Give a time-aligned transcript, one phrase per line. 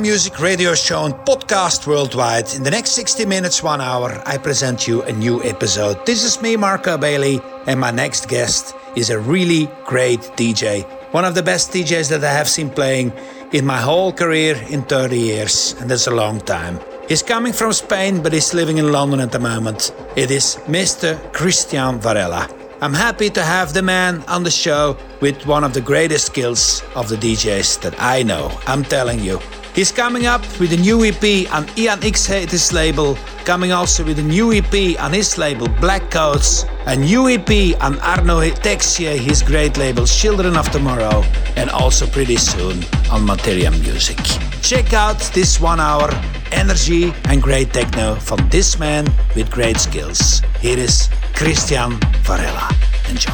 [0.00, 2.54] Music Radio Show and podcast worldwide.
[2.54, 6.06] In the next 60 minutes, one hour, I present you a new episode.
[6.06, 10.84] This is me, Marco Bailey, and my next guest is a really great DJ.
[11.12, 13.12] One of the best DJs that I have seen playing
[13.52, 16.78] in my whole career in 30 years, and that's a long time.
[17.08, 19.92] He's coming from Spain, but he's living in London at the moment.
[20.16, 21.16] It is Mr.
[21.32, 22.57] Cristian Varela.
[22.80, 26.84] I'm happy to have the man on the show with one of the greatest skills
[26.94, 28.52] of the DJs that I know.
[28.68, 29.40] I'm telling you.
[29.74, 34.20] He's coming up with a new EP on Ian X Haters label, coming also with
[34.20, 39.42] a new EP on his label Black Codes, a new EP on Arnaud Texier, his
[39.42, 41.24] great label Children of Tomorrow,
[41.56, 44.18] and also pretty soon on Materia Music.
[44.62, 46.10] Check out this one hour
[46.52, 50.42] energy and great techno from this man with great skills.
[50.60, 52.68] Here is Cristian Varela.
[53.08, 53.32] Enjoy.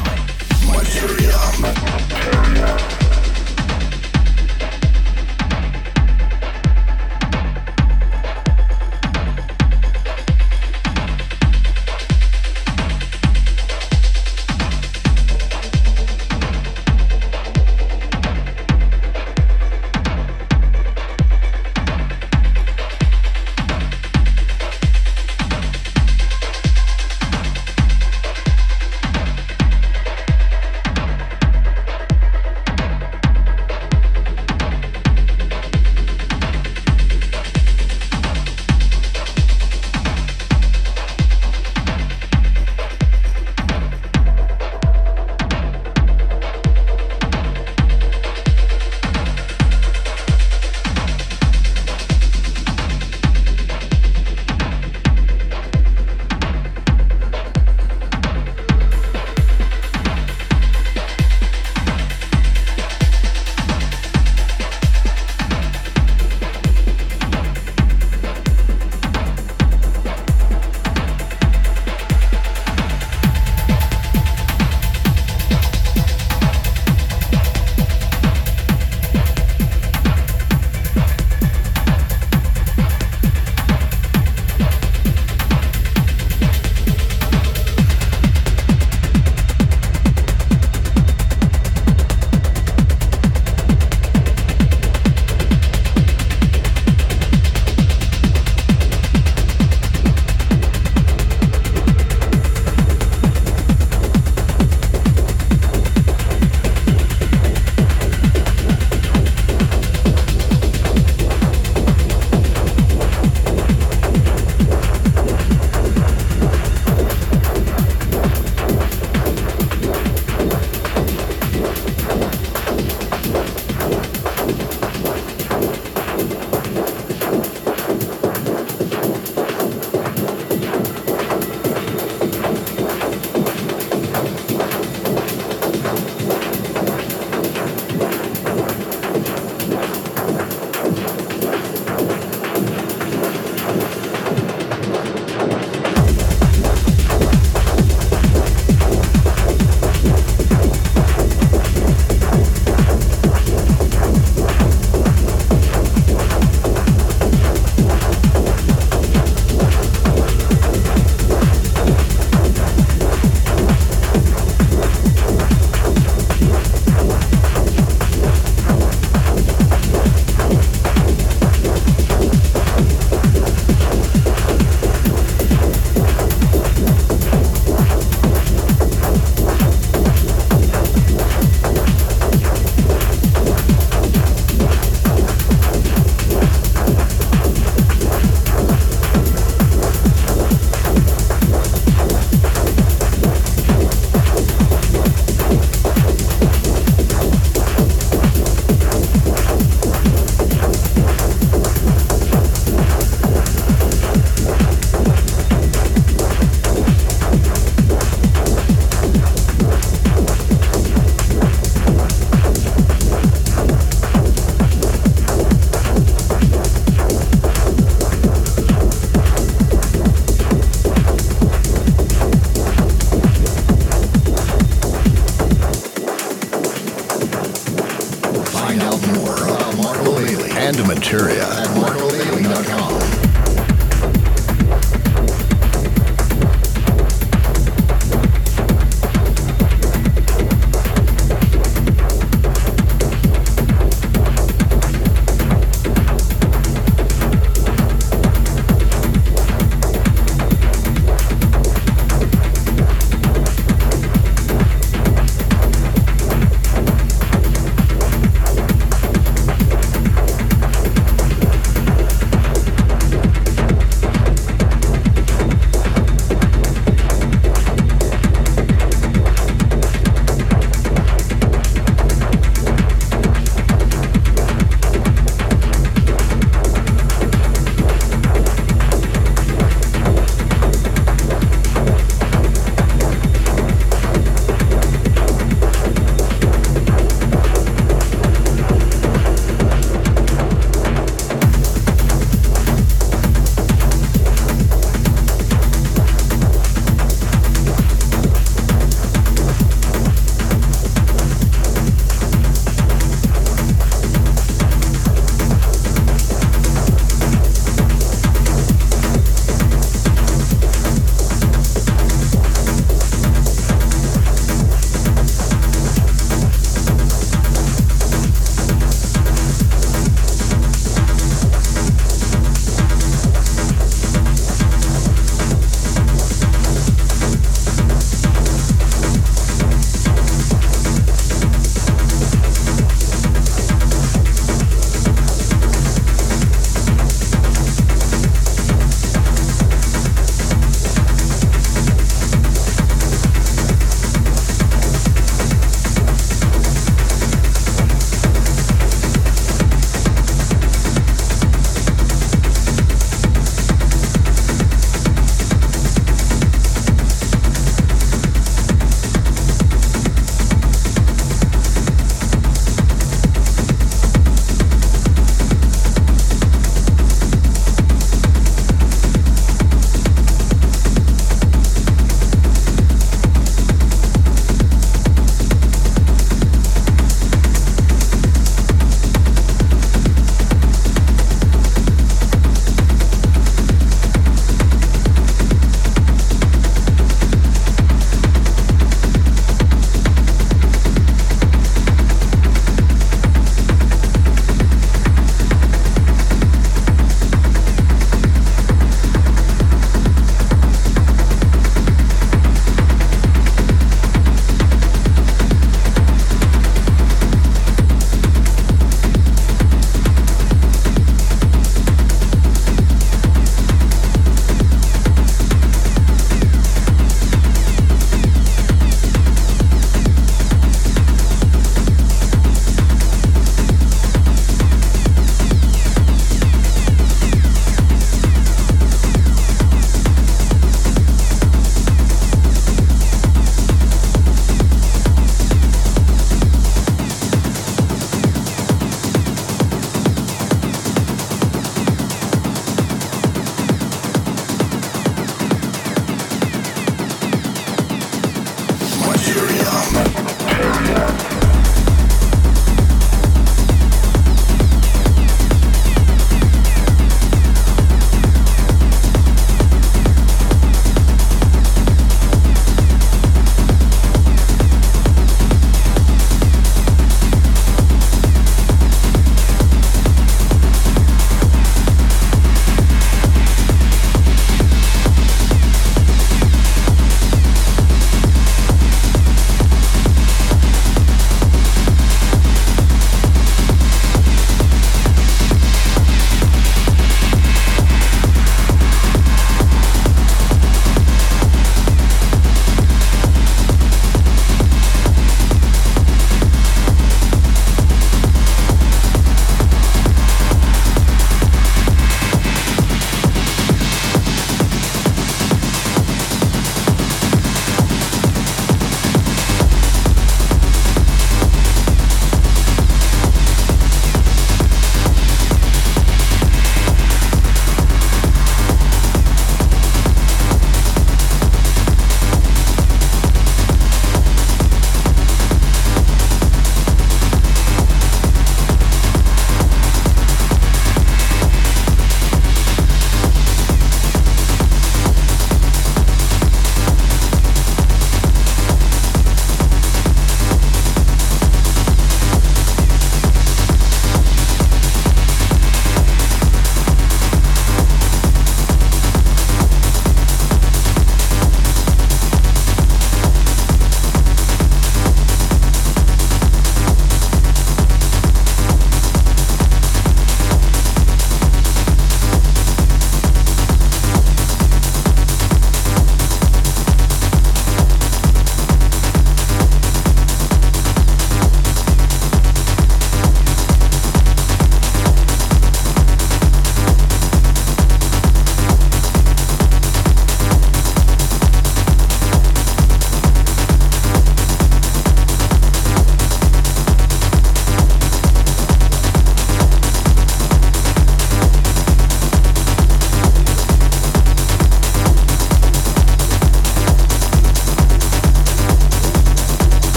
[0.67, 1.37] Materia.
[1.59, 3.04] Materia.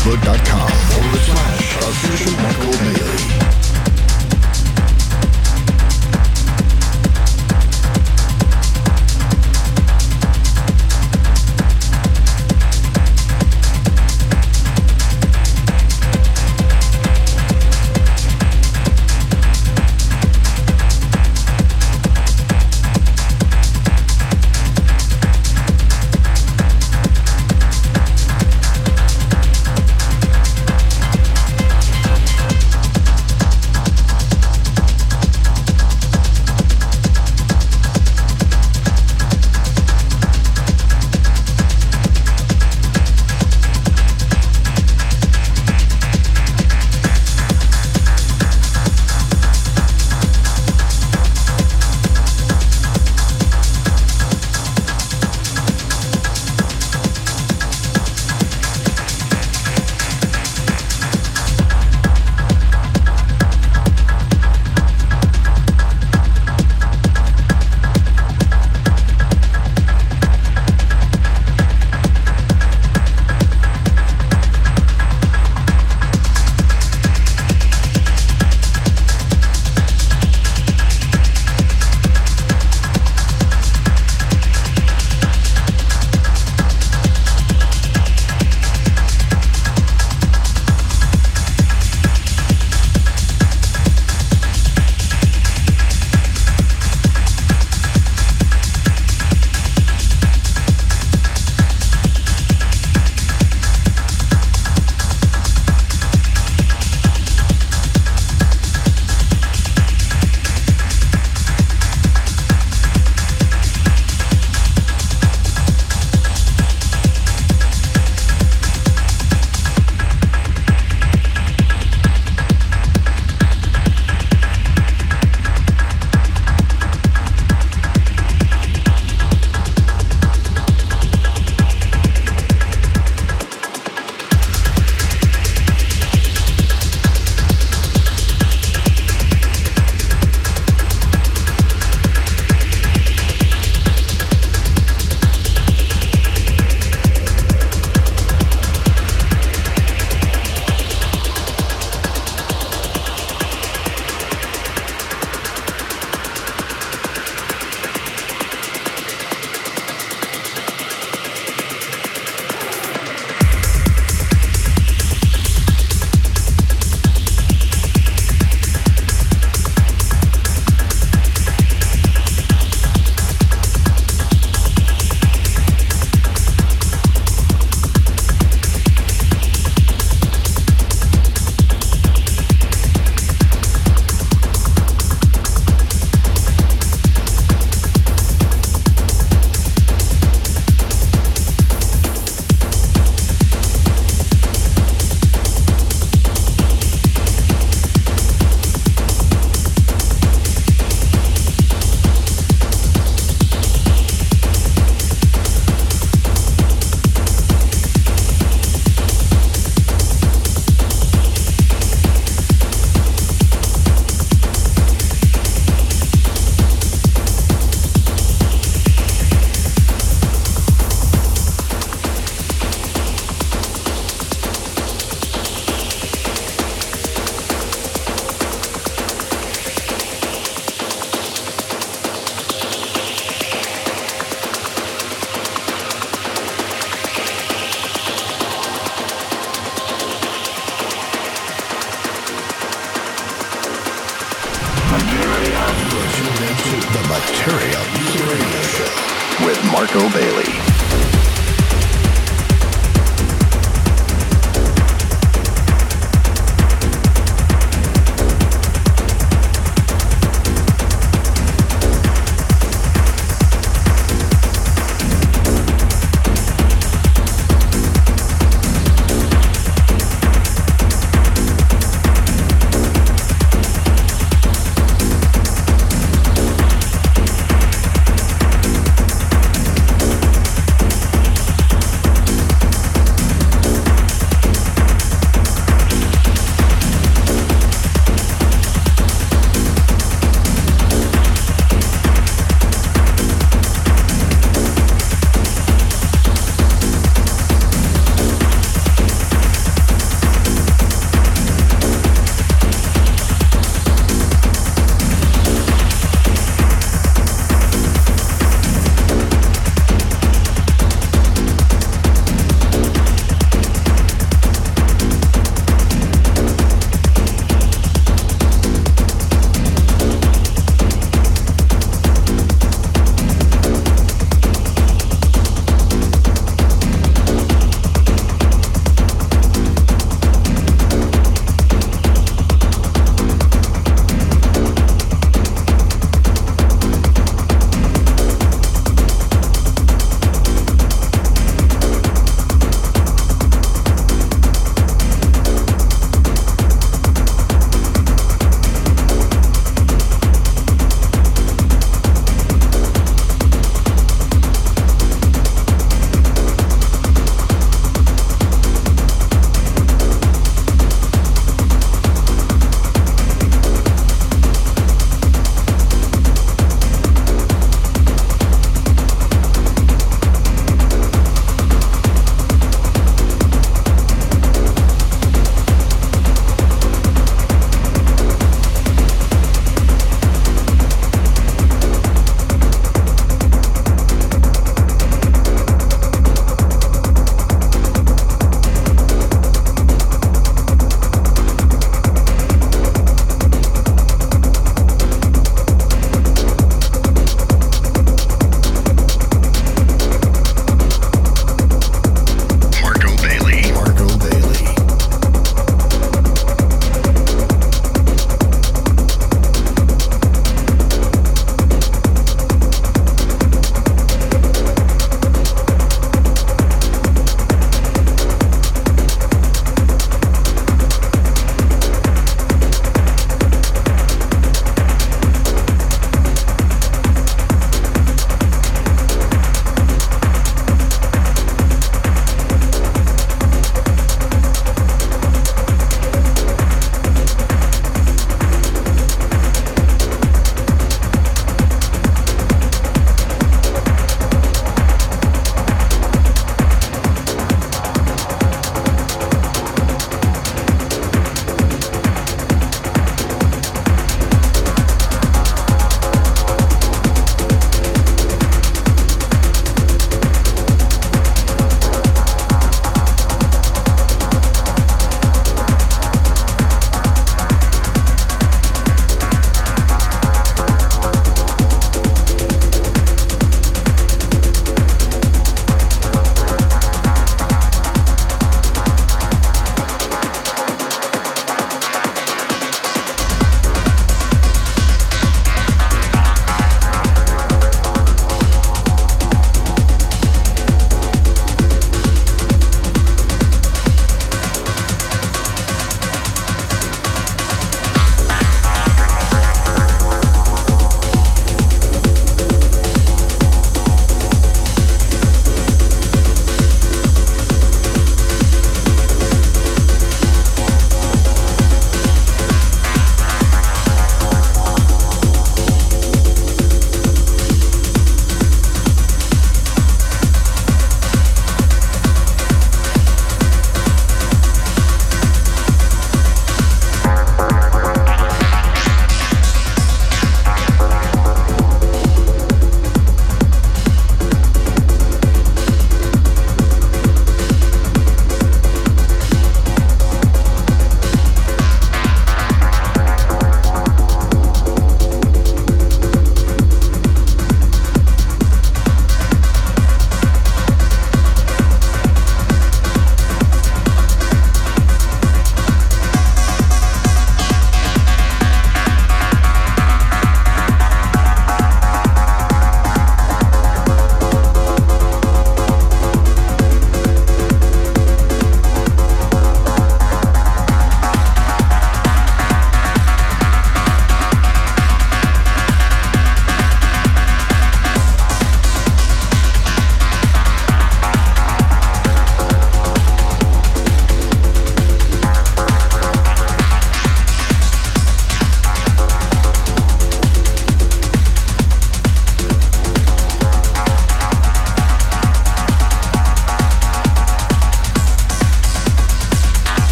[0.00, 0.79] Facebook.com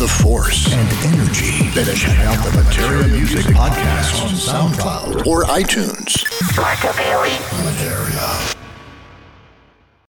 [0.00, 6.24] the force and energy, then check out the Materia Music Podcast on SoundCloud or iTunes.
[6.56, 7.36] Marco Bailey.
[7.62, 8.19] Materia.